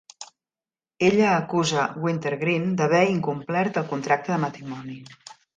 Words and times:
Ella 1.09 1.27
acusa 1.33 1.83
Wintergreen 2.07 2.67
d'haver 2.81 3.05
incomplert 3.19 3.81
el 3.83 3.89
contracte 3.95 4.35
de 4.37 4.43
matrimoni. 4.49 5.01